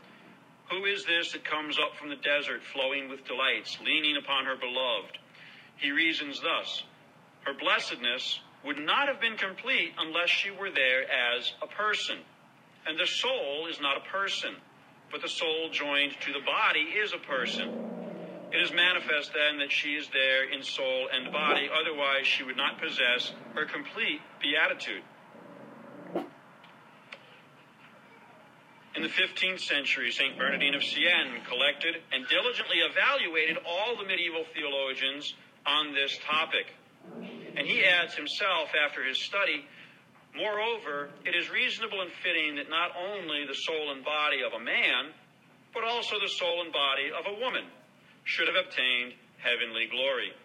who 0.71 0.85
is 0.85 1.05
this 1.05 1.33
that 1.33 1.45
comes 1.45 1.77
up 1.77 1.95
from 1.97 2.09
the 2.09 2.15
desert 2.15 2.61
flowing 2.73 3.09
with 3.09 3.25
delights, 3.25 3.77
leaning 3.85 4.17
upon 4.17 4.45
her 4.45 4.55
beloved? 4.55 5.19
He 5.77 5.91
reasons 5.91 6.41
thus 6.41 6.83
Her 7.41 7.53
blessedness 7.53 8.39
would 8.65 8.79
not 8.79 9.07
have 9.07 9.21
been 9.21 9.37
complete 9.37 9.93
unless 9.99 10.29
she 10.29 10.49
were 10.49 10.71
there 10.71 11.03
as 11.03 11.53
a 11.61 11.67
person. 11.67 12.17
And 12.87 12.97
the 12.97 13.05
soul 13.05 13.67
is 13.69 13.79
not 13.79 13.97
a 13.97 14.09
person 14.09 14.55
but 15.11 15.21
the 15.21 15.29
soul 15.29 15.69
joined 15.71 16.13
to 16.21 16.33
the 16.33 16.43
body 16.45 16.81
is 16.81 17.13
a 17.13 17.17
person. 17.17 17.69
It 18.51 18.61
is 18.61 18.71
manifest 18.71 19.31
then 19.33 19.59
that 19.59 19.71
she 19.71 19.95
is 19.95 20.07
there 20.13 20.49
in 20.49 20.63
soul 20.63 21.07
and 21.11 21.31
body, 21.31 21.67
otherwise, 21.67 22.25
she 22.27 22.43
would 22.43 22.57
not 22.57 22.79
possess 22.79 23.33
her 23.53 23.65
complete 23.65 24.21
beatitude. 24.41 25.03
In 28.95 29.03
the 29.03 29.09
15th 29.09 29.59
century, 29.59 30.09
St. 30.09 30.37
Bernardine 30.37 30.73
of 30.73 30.81
Siena 30.81 31.43
collected 31.49 31.95
and 32.13 32.25
diligently 32.29 32.77
evaluated 32.79 33.57
all 33.67 33.97
the 33.97 34.07
medieval 34.07 34.45
theologians 34.53 35.33
on 35.65 35.93
this 35.93 36.17
topic. 36.25 36.67
And 37.57 37.67
he 37.67 37.83
adds 37.83 38.15
himself, 38.15 38.69
after 38.87 39.03
his 39.03 39.17
study, 39.17 39.65
Moreover, 40.35 41.09
it 41.23 41.35
is 41.35 41.49
reasonable 41.49 42.01
and 42.01 42.11
fitting 42.23 42.55
that 42.55 42.69
not 42.69 42.91
only 42.91 43.47
the 43.47 43.55
soul 43.55 43.91
and 43.91 44.03
body 44.03 44.43
of 44.43 44.51
a 44.51 44.59
man, 44.59 45.15
but 45.73 45.83
also 45.83 46.19
the 46.19 46.27
soul 46.27 46.61
and 46.61 46.71
body 46.71 47.07
of 47.11 47.23
a 47.27 47.39
woman 47.39 47.63
should 48.23 48.47
have 48.47 48.59
obtained 48.59 49.13
heavenly 49.39 49.87
glory. 49.87 50.35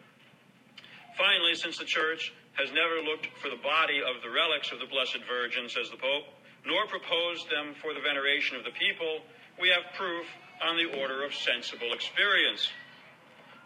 Finally, 1.19 1.55
since 1.55 1.79
the 1.79 1.85
Church 1.85 2.33
has 2.55 2.71
never 2.71 3.03
looked 3.03 3.27
for 3.43 3.51
the 3.51 3.59
body 3.63 3.99
of 3.99 4.23
the 4.23 4.31
relics 4.31 4.71
of 4.71 4.79
the 4.79 4.87
Blessed 4.87 5.27
Virgin, 5.27 5.69
says 5.69 5.91
the 5.91 5.99
Pope, 5.99 6.27
nor 6.67 6.87
proposed 6.87 7.51
them 7.51 7.75
for 7.81 7.95
the 7.95 8.01
veneration 8.01 8.57
of 8.57 8.65
the 8.65 8.75
people, 8.79 9.27
we 9.59 9.71
have 9.71 9.83
proof 9.97 10.27
on 10.63 10.77
the 10.77 10.87
order 11.01 11.25
of 11.25 11.35
sensible 11.35 11.93
experience. 11.93 12.69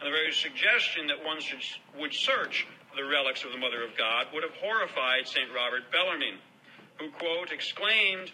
And 0.04 0.12
the 0.12 0.20
very 0.20 0.36
suggestion 0.36 1.08
that 1.08 1.24
one 1.24 1.40
should, 1.40 1.64
would 1.96 2.12
search 2.12 2.68
the 2.92 3.08
relics 3.08 3.40
of 3.40 3.52
the 3.52 3.56
Mother 3.56 3.80
of 3.80 3.96
God 3.96 4.28
would 4.36 4.44
have 4.44 4.52
horrified 4.60 5.24
St. 5.24 5.48
Robert 5.48 5.88
Bellarmine, 5.88 6.36
who, 7.00 7.08
quote, 7.16 7.48
exclaimed 7.48 8.28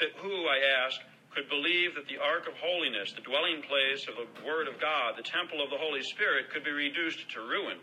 that 0.00 0.16
who, 0.16 0.48
I 0.48 0.64
ask, 0.80 0.96
could 1.36 1.44
believe 1.52 1.92
that 2.00 2.08
the 2.08 2.16
Ark 2.16 2.48
of 2.48 2.56
Holiness, 2.56 3.12
the 3.12 3.20
dwelling 3.20 3.60
place 3.68 4.08
of 4.08 4.16
the 4.16 4.48
Word 4.48 4.64
of 4.64 4.80
God, 4.80 5.20
the 5.20 5.28
temple 5.28 5.60
of 5.60 5.68
the 5.68 5.76
Holy 5.76 6.00
Spirit, 6.00 6.48
could 6.48 6.64
be 6.64 6.72
reduced 6.72 7.20
to 7.36 7.44
ruin. 7.44 7.76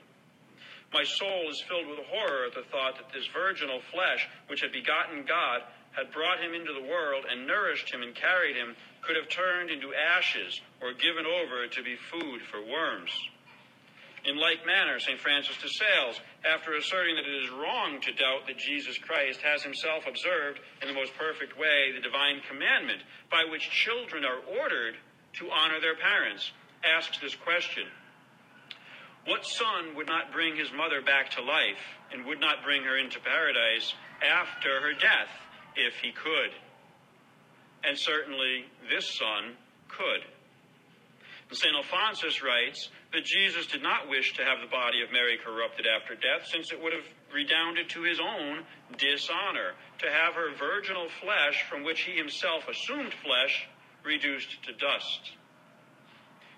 My 0.90 1.06
soul 1.06 1.46
is 1.46 1.62
filled 1.70 1.94
with 1.94 2.02
horror 2.10 2.50
at 2.50 2.58
the 2.58 2.66
thought 2.74 2.98
that 2.98 3.14
this 3.14 3.30
virginal 3.30 3.86
flesh, 3.94 4.26
which 4.50 4.66
had 4.66 4.74
begotten 4.74 5.30
God, 5.30 5.62
had 5.94 6.10
brought 6.10 6.42
him 6.42 6.58
into 6.58 6.74
the 6.74 6.90
world 6.90 7.30
and 7.30 7.46
nourished 7.46 7.94
him 7.94 8.02
and 8.02 8.16
carried 8.16 8.58
him, 8.58 8.74
could 9.02 9.16
have 9.16 9.30
turned 9.30 9.70
into 9.70 9.94
ashes 9.94 10.62
or 10.82 10.94
given 10.94 11.26
over 11.26 11.68
to 11.68 11.84
be 11.84 11.96
food 11.96 12.42
for 12.50 12.62
worms. 12.62 13.12
In 14.24 14.38
like 14.38 14.66
manner, 14.68 15.00
St. 15.00 15.20
Francis 15.20 15.58
de 15.58 15.68
Sales, 15.68 16.22
after 16.46 16.76
asserting 16.76 17.16
that 17.16 17.26
it 17.26 17.44
is 17.44 17.50
wrong 17.50 18.00
to 18.02 18.14
doubt 18.14 18.46
that 18.46 18.58
Jesus 18.58 18.98
Christ 19.00 19.42
has 19.42 19.64
himself 19.64 20.06
observed 20.06 20.60
in 20.82 20.88
the 20.88 20.94
most 20.94 21.14
perfect 21.18 21.58
way 21.58 21.92
the 21.94 22.06
divine 22.06 22.42
commandment 22.48 23.02
by 23.32 23.46
which 23.50 23.72
children 23.72 24.24
are 24.24 24.38
ordered 24.62 24.96
to 25.42 25.50
honor 25.50 25.82
their 25.82 25.96
parents, 25.96 26.52
asks 26.86 27.18
this 27.18 27.34
question 27.34 27.88
What 29.26 29.46
son 29.46 29.96
would 29.96 30.08
not 30.08 30.32
bring 30.32 30.56
his 30.56 30.72
mother 30.72 31.02
back 31.02 31.32
to 31.32 31.42
life 31.42 31.82
and 32.14 32.26
would 32.26 32.40
not 32.40 32.64
bring 32.64 32.84
her 32.84 32.98
into 32.98 33.20
paradise 33.20 33.94
after 34.22 34.82
her 34.82 34.94
death 34.94 35.34
if 35.76 35.96
he 35.98 36.12
could? 36.12 36.54
And 37.84 37.98
certainly 37.98 38.66
this 38.90 39.18
son 39.18 39.58
could. 39.88 40.22
St. 41.52 41.76
Alphonsus 41.76 42.42
writes 42.42 42.90
that 43.12 43.26
Jesus 43.26 43.68
did 43.68 43.84
not 43.84 44.08
wish 44.08 44.34
to 44.36 44.46
have 44.46 44.62
the 44.62 44.72
body 44.72 45.02
of 45.02 45.12
Mary 45.12 45.38
corrupted 45.44 45.86
after 45.86 46.16
death, 46.16 46.48
since 46.48 46.72
it 46.72 46.82
would 46.82 46.94
have 46.94 47.04
redounded 47.34 47.90
to 47.90 48.04
his 48.04 48.22
own 48.22 48.64
dishonor 48.98 49.76
to 50.00 50.08
have 50.10 50.34
her 50.34 50.56
virginal 50.56 51.08
flesh, 51.22 51.66
from 51.70 51.84
which 51.84 52.02
he 52.02 52.16
himself 52.16 52.64
assumed 52.70 53.14
flesh, 53.24 53.68
reduced 54.04 54.64
to 54.64 54.72
dust. 54.74 55.36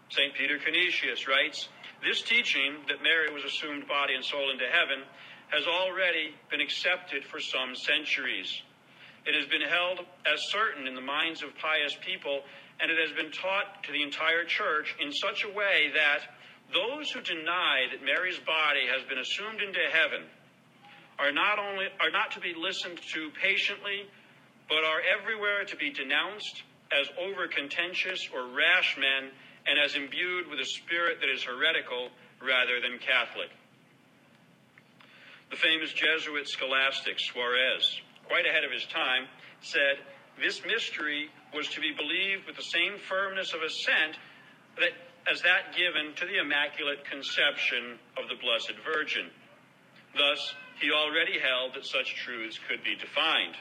St. 0.10 0.34
Peter 0.36 0.60
Canisius 0.60 1.28
writes 1.28 1.70
This 2.06 2.22
teaching, 2.22 2.78
that 2.88 3.02
Mary 3.02 3.34
was 3.34 3.44
assumed 3.44 3.88
body 3.88 4.14
and 4.14 4.24
soul 4.24 4.52
into 4.52 4.66
heaven, 4.66 5.04
has 5.50 5.66
already 5.66 6.36
been 6.52 6.62
accepted 6.62 7.26
for 7.26 7.40
some 7.40 7.76
centuries. 7.76 8.62
It 9.26 9.36
has 9.36 9.46
been 9.46 9.62
held 9.62 10.00
as 10.26 10.52
certain 10.52 10.88
in 10.88 10.96
the 10.96 11.02
minds 11.02 11.44
of 11.44 11.56
pious 11.58 11.96
people 12.06 12.42
and 12.80 12.92
it 12.92 12.98
has 12.98 13.16
been 13.16 13.32
taught 13.32 13.84
to 13.84 13.92
the 13.92 14.04
entire 14.04 14.44
church 14.44 14.96
in 15.00 15.12
such 15.12 15.44
a 15.44 15.54
way 15.54 15.92
that 15.94 16.20
those 16.74 17.12
who 17.12 17.22
deny 17.22 17.86
that 17.92 18.04
Mary's 18.04 18.40
body 18.40 18.88
has 18.90 19.06
been 19.08 19.20
assumed 19.20 19.62
into 19.62 19.80
heaven 19.92 20.26
are 21.20 21.32
not 21.32 21.60
only 21.60 21.86
are 22.00 22.12
not 22.12 22.32
to 22.32 22.40
be 22.40 22.54
listened 22.58 23.00
to 23.14 23.30
patiently, 23.42 24.10
but 24.68 24.84
are 24.84 25.02
everywhere 25.06 25.64
to 25.66 25.76
be 25.76 25.92
denounced 25.92 26.64
as 26.92 27.08
over 27.20 27.48
contentious 27.48 28.28
or 28.34 28.48
rash 28.48 28.98
men 28.98 29.30
and 29.68 29.80
as 29.80 29.96
imbued 29.96 30.50
with 30.50 30.60
a 30.60 30.66
spirit 30.66 31.20
that 31.22 31.30
is 31.30 31.44
heretical 31.44 32.10
rather 32.42 32.82
than 32.82 33.00
Catholic. 33.00 33.50
The 35.52 35.58
famous 35.58 35.94
Jesuit 35.94 36.50
scholastic 36.50 37.20
Suarez, 37.20 38.02
quite 38.28 38.46
ahead 38.46 38.64
of 38.64 38.72
his 38.72 38.86
time, 38.86 39.28
said, 39.62 40.00
This 40.42 40.62
mystery 40.66 41.30
was 41.54 41.68
to 41.70 41.82
be 41.82 41.94
believed 41.94 42.48
with 42.48 42.56
the 42.56 42.64
same 42.64 42.98
firmness 42.98 43.54
of 43.54 43.62
assent 43.62 44.18
that, 44.80 44.92
as 45.32 45.42
that 45.42 45.76
given 45.76 46.14
to 46.16 46.26
the 46.26 46.40
Immaculate 46.40 47.06
Conception 47.06 48.00
of 48.18 48.28
the 48.28 48.36
Blessed 48.42 48.74
Virgin. 48.84 49.30
Thus, 50.16 50.54
he 50.82 50.92
already 50.92 51.40
held 51.40 51.76
that 51.76 51.86
such 51.86 52.16
truths 52.16 52.60
could 52.68 52.84
be 52.84 52.96
defined. 52.96 53.56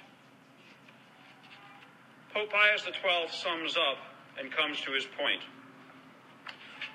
Pope 2.33 2.51
Pius 2.51 2.83
XII 2.83 3.29
sums 3.29 3.77
up 3.77 3.99
and 4.41 4.51
comes 4.51 4.81
to 4.83 4.93
his 4.93 5.05
point. 5.05 5.43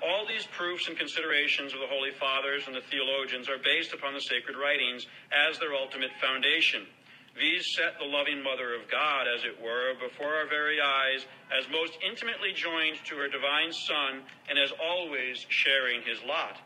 All 0.02 0.26
these 0.26 0.46
proofs 0.46 0.86
and 0.86 0.96
considerations 0.96 1.74
of 1.74 1.80
the 1.80 1.90
Holy 1.90 2.10
Fathers 2.10 2.64
and 2.66 2.74
the 2.74 2.86
theologians 2.90 3.48
are 3.48 3.58
based 3.58 3.92
upon 3.92 4.14
the 4.14 4.20
sacred 4.20 4.56
writings 4.56 5.06
as 5.30 5.58
their 5.58 5.74
ultimate 5.74 6.10
foundation. 6.20 6.86
These 7.38 7.74
set 7.76 7.98
the 7.98 8.04
loving 8.04 8.42
Mother 8.42 8.74
of 8.74 8.90
God, 8.90 9.26
as 9.28 9.44
it 9.44 9.62
were, 9.62 9.94
before 9.94 10.34
our 10.34 10.48
very 10.48 10.80
eyes, 10.80 11.24
as 11.56 11.70
most 11.70 11.96
intimately 12.04 12.52
joined 12.52 12.98
to 13.06 13.16
her 13.16 13.28
divine 13.28 13.72
Son 13.72 14.22
and 14.50 14.58
as 14.58 14.72
always 14.82 15.46
sharing 15.48 16.02
his 16.02 16.18
lot. 16.26 16.58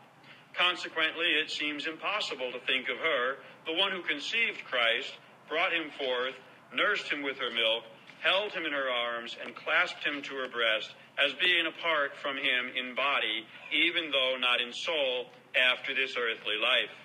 Consequently, 0.53 1.27
it 1.37 1.51
seems 1.51 1.85
impossible 1.85 2.51
to 2.51 2.59
think 2.65 2.89
of 2.89 2.97
her, 2.97 3.37
the 3.65 3.73
one 3.73 3.91
who 3.91 4.01
conceived 4.01 4.65
Christ, 4.65 5.13
brought 5.47 5.73
him 5.73 5.91
forth, 5.91 6.33
nursed 6.73 7.11
him 7.11 7.21
with 7.21 7.37
her 7.37 7.51
milk, 7.51 7.83
held 8.21 8.51
him 8.53 8.65
in 8.65 8.73
her 8.73 8.89
arms, 8.89 9.37
and 9.43 9.55
clasped 9.55 10.03
him 10.03 10.21
to 10.23 10.33
her 10.35 10.47
breast, 10.47 10.95
as 11.19 11.33
being 11.33 11.67
apart 11.67 12.17
from 12.17 12.37
him 12.37 12.71
in 12.75 12.95
body, 12.95 13.45
even 13.71 14.09
though 14.09 14.37
not 14.39 14.61
in 14.61 14.73
soul, 14.73 15.29
after 15.53 15.93
this 15.93 16.17
earthly 16.17 16.57
life. 16.57 17.02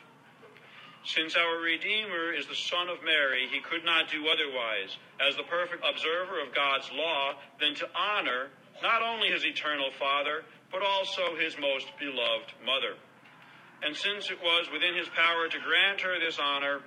Since 1.09 1.37
our 1.37 1.57
Redeemer 1.65 2.35
is 2.35 2.47
the 2.47 2.55
Son 2.55 2.91
of 2.91 3.03
Mary, 3.03 3.49
he 3.51 3.65
could 3.65 3.83
not 3.83 4.11
do 4.11 4.29
otherwise, 4.29 4.93
as 5.17 5.37
the 5.37 5.49
perfect 5.49 5.83
observer 5.83 6.39
of 6.45 6.55
God's 6.55 6.91
law, 6.93 7.33
than 7.59 7.75
to 7.77 7.89
honor 7.97 8.51
not 8.83 9.01
only 9.01 9.29
his 9.29 9.47
eternal 9.47 9.91
Father, 9.99 10.45
but 10.71 10.83
also 10.83 11.35
his 11.41 11.57
most 11.59 11.89
beloved 11.99 12.53
Mother. 12.61 13.01
And 13.83 13.97
since 13.97 14.31
it 14.31 14.37
was 14.43 14.69
within 14.71 14.95
his 14.95 15.09
power 15.17 15.49
to 15.49 15.59
grant 15.65 16.03
her 16.03 16.21
this 16.21 16.39
honor, 16.39 16.81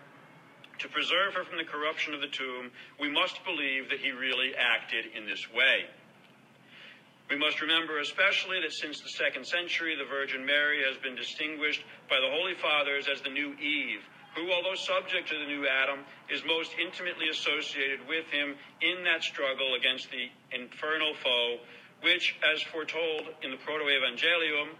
to 0.78 0.88
preserve 0.88 1.34
her 1.34 1.44
from 1.44 1.58
the 1.58 1.66
corruption 1.66 2.14
of 2.14 2.22
the 2.22 2.28
tomb, 2.28 2.70
we 3.00 3.10
must 3.10 3.44
believe 3.44 3.90
that 3.90 4.06
he 4.06 4.12
really 4.12 4.54
acted 4.54 5.06
in 5.18 5.26
this 5.26 5.50
way. 5.50 5.90
We 7.32 7.38
must 7.38 7.62
remember 7.62 8.00
especially 8.00 8.60
that 8.60 8.74
since 8.74 9.00
the 9.00 9.08
second 9.08 9.48
century, 9.48 9.96
the 9.96 10.04
Virgin 10.04 10.46
Mary 10.46 10.84
has 10.84 11.00
been 11.00 11.16
distinguished 11.16 11.80
by 12.10 12.20
the 12.20 12.28
Holy 12.28 12.56
Fathers 12.60 13.08
as 13.08 13.22
the 13.22 13.32
new 13.32 13.56
Eve, 13.56 14.04
who, 14.36 14.52
although 14.52 14.76
subject 14.76 15.32
to 15.32 15.40
the 15.40 15.48
new 15.48 15.64
Adam, 15.64 16.04
is 16.28 16.44
most 16.44 16.76
intimately 16.76 17.32
associated 17.32 18.04
with 18.04 18.28
him 18.28 18.60
in 18.84 19.06
that 19.08 19.24
struggle 19.24 19.80
against 19.80 20.12
the 20.12 20.28
infernal 20.52 21.16
foe, 21.24 21.64
which, 22.04 22.36
as 22.44 22.62
foretold 22.68 23.32
in 23.48 23.52
the 23.52 23.64
Proto 23.64 23.88
Evangelium, 23.88 24.76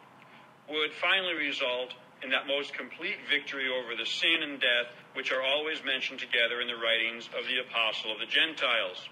would 0.68 0.92
finally 1.00 1.40
result 1.40 1.96
in 2.22 2.36
that 2.36 2.52
most 2.52 2.74
complete 2.74 3.16
victory 3.32 3.72
over 3.72 3.96
the 3.96 4.06
sin 4.06 4.44
and 4.44 4.60
death, 4.60 4.92
which 5.16 5.32
are 5.32 5.42
always 5.42 5.80
mentioned 5.88 6.20
together 6.20 6.60
in 6.60 6.68
the 6.68 6.76
writings 6.76 7.32
of 7.32 7.48
the 7.48 7.64
Apostle 7.64 8.12
of 8.12 8.20
the 8.20 8.28
Gentiles. 8.28 9.08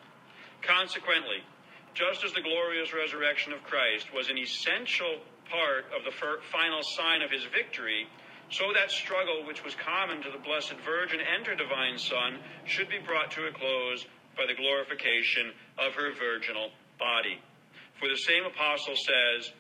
Consequently, 0.62 1.40
just 1.94 2.24
as 2.24 2.34
the 2.34 2.42
glorious 2.42 2.94
resurrection 2.94 3.54
of 3.54 3.64
Christ 3.64 4.14
was 4.14 4.30
an 4.30 4.38
essential 4.38 5.20
part 5.50 5.86
of 5.96 6.06
the 6.06 6.14
final 6.52 6.82
sign 6.84 7.22
of 7.22 7.32
his 7.32 7.44
victory, 7.46 8.08
so 8.50 8.74
that 8.74 8.92
struggle 8.92 9.46
which 9.46 9.64
was 9.64 9.76
common 9.76 10.22
to 10.22 10.32
the 10.32 10.42
Blessed 10.42 10.78
Virgin 10.86 11.20
and 11.22 11.46
her 11.46 11.56
divine 11.56 11.98
Son 11.98 12.40
should 12.66 12.90
be 12.90 13.00
brought 13.06 13.32
to 13.32 13.46
a 13.46 13.52
close 13.52 14.06
by 14.38 14.46
the 14.46 14.58
glorification 14.58 15.52
of 15.78 15.94
her 15.94 16.14
virginal 16.14 16.72
body. 16.98 17.42
For 18.00 18.08
the 18.08 18.18
same 18.18 18.46
apostle 18.46 18.96
says, 18.96 19.52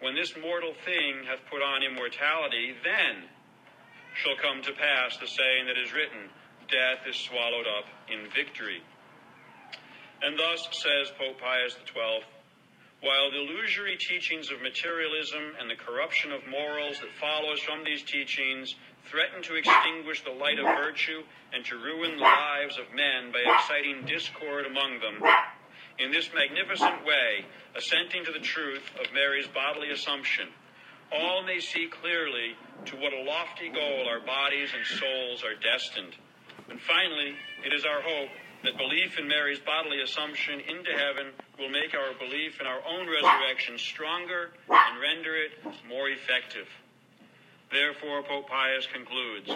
When 0.00 0.14
this 0.14 0.34
mortal 0.40 0.74
thing 0.84 1.24
hath 1.28 1.44
put 1.48 1.62
on 1.62 1.84
immortality, 1.84 2.74
then 2.82 3.28
shall 4.14 4.36
come 4.40 4.62
to 4.62 4.72
pass 4.72 5.16
the 5.16 5.26
saying 5.26 5.66
that 5.66 5.78
is 5.78 5.92
written, 5.92 6.28
Death 6.68 7.06
is 7.08 7.16
swallowed 7.16 7.66
up 7.66 7.86
in 8.08 8.28
victory. 8.34 8.82
And 10.24 10.38
thus, 10.38 10.66
says 10.72 11.12
Pope 11.18 11.38
Pius 11.38 11.76
XII, 11.84 12.24
While 13.04 13.30
the 13.30 13.44
illusory 13.44 13.98
teachings 14.00 14.50
of 14.50 14.62
materialism 14.62 15.52
and 15.60 15.68
the 15.68 15.76
corruption 15.76 16.32
of 16.32 16.48
morals 16.48 16.96
that 17.00 17.12
follows 17.20 17.60
from 17.60 17.84
these 17.84 18.02
teachings 18.02 18.74
threaten 19.04 19.42
to 19.42 19.56
extinguish 19.56 20.24
the 20.24 20.32
light 20.32 20.58
of 20.58 20.64
virtue 20.80 21.20
and 21.52 21.62
to 21.66 21.76
ruin 21.76 22.16
the 22.16 22.24
lives 22.24 22.78
of 22.78 22.88
men 22.96 23.36
by 23.36 23.44
exciting 23.44 24.06
discord 24.06 24.64
among 24.64 24.98
them, 25.04 25.20
in 25.98 26.10
this 26.10 26.30
magnificent 26.32 27.04
way, 27.04 27.44
assenting 27.76 28.24
to 28.24 28.32
the 28.32 28.40
truth 28.40 28.88
of 28.96 29.12
Mary's 29.12 29.46
bodily 29.48 29.90
assumption, 29.90 30.48
all 31.12 31.44
may 31.44 31.60
see 31.60 31.86
clearly 32.00 32.56
to 32.86 32.96
what 32.96 33.12
a 33.12 33.28
lofty 33.28 33.68
goal 33.68 34.08
our 34.08 34.24
bodies 34.24 34.70
and 34.72 34.86
souls 34.86 35.44
are 35.44 35.54
destined. 35.60 36.16
And 36.70 36.80
finally, 36.80 37.36
it 37.60 37.74
is 37.74 37.84
our 37.84 38.00
hope 38.00 38.30
that 38.64 38.78
belief 38.78 39.18
in 39.18 39.28
Mary's 39.28 39.60
bodily 39.60 40.00
assumption 40.00 40.58
into 40.60 40.90
heaven 40.96 41.36
will 41.60 41.68
make 41.68 41.92
our 41.92 42.16
belief 42.16 42.60
in 42.60 42.66
our 42.66 42.80
own 42.88 43.04
resurrection 43.04 43.76
stronger 43.76 44.56
and 44.72 45.00
render 45.00 45.36
it 45.36 45.52
more 45.86 46.08
effective. 46.08 46.64
Therefore, 47.70 48.24
Pope 48.24 48.48
Pius 48.48 48.88
concludes 48.88 49.52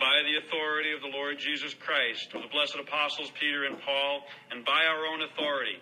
By 0.00 0.24
the 0.24 0.40
authority 0.40 0.96
of 0.96 1.04
the 1.04 1.12
Lord 1.12 1.36
Jesus 1.36 1.74
Christ, 1.76 2.32
of 2.32 2.40
the 2.40 2.48
blessed 2.48 2.80
apostles 2.80 3.30
Peter 3.36 3.68
and 3.68 3.76
Paul, 3.76 4.24
and 4.50 4.64
by 4.64 4.88
our 4.88 5.04
own 5.04 5.20
authority, 5.20 5.76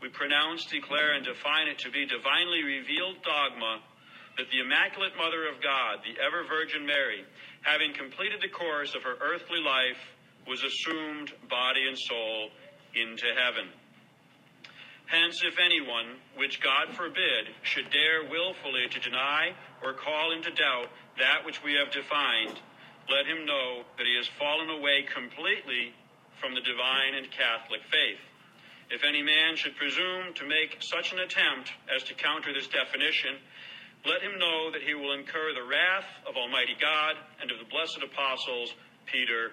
we 0.00 0.08
pronounce, 0.08 0.66
declare, 0.66 1.18
and 1.18 1.26
define 1.26 1.66
it 1.66 1.82
to 1.82 1.90
be 1.90 2.06
divinely 2.06 2.62
revealed 2.62 3.18
dogma 3.26 3.82
that 4.38 4.46
the 4.54 4.60
Immaculate 4.62 5.18
Mother 5.18 5.48
of 5.48 5.58
God, 5.58 6.06
the 6.06 6.14
ever 6.22 6.46
Virgin 6.46 6.86
Mary, 6.86 7.26
having 7.62 7.90
completed 7.98 8.38
the 8.38 8.52
course 8.52 8.94
of 8.94 9.02
her 9.02 9.16
earthly 9.18 9.58
life, 9.58 9.98
was 10.48 10.62
assumed, 10.62 11.32
body 11.48 11.86
and 11.86 11.98
soul, 11.98 12.50
into 12.94 13.26
heaven. 13.34 13.68
Hence, 15.06 15.42
if 15.44 15.58
anyone, 15.58 16.18
which 16.36 16.60
God 16.60 16.94
forbid, 16.94 17.54
should 17.62 17.90
dare 17.90 18.28
wilfully 18.28 18.88
to 18.90 19.00
deny 19.00 19.54
or 19.82 19.92
call 19.92 20.32
into 20.32 20.50
doubt 20.50 20.88
that 21.18 21.44
which 21.44 21.62
we 21.62 21.74
have 21.74 21.92
defined, 21.92 22.58
let 23.08 23.26
him 23.26 23.46
know 23.46 23.82
that 23.98 24.06
he 24.06 24.16
has 24.16 24.26
fallen 24.26 24.68
away 24.68 25.06
completely 25.06 25.94
from 26.40 26.54
the 26.54 26.60
divine 26.60 27.14
and 27.14 27.30
Catholic 27.30 27.82
faith. 27.90 28.18
If 28.90 29.04
any 29.04 29.22
man 29.22 29.56
should 29.56 29.76
presume 29.76 30.34
to 30.34 30.46
make 30.46 30.78
such 30.80 31.12
an 31.12 31.20
attempt 31.20 31.72
as 31.94 32.02
to 32.04 32.14
counter 32.14 32.52
this 32.52 32.66
definition, 32.66 33.36
let 34.04 34.22
him 34.22 34.38
know 34.38 34.70
that 34.70 34.82
he 34.82 34.94
will 34.94 35.12
incur 35.12 35.54
the 35.54 35.66
wrath 35.66 36.06
of 36.28 36.36
Almighty 36.36 36.76
God 36.80 37.16
and 37.40 37.50
of 37.50 37.58
the 37.58 37.64
blessed 37.64 38.02
apostles 38.02 38.74
Peter 39.06 39.52